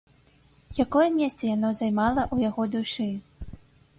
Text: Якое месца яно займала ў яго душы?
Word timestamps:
Якое 0.83 1.05
месца 1.17 1.43
яно 1.55 1.69
займала 1.81 2.21
ў 2.33 2.49
яго 2.49 2.63
душы? 2.79 3.09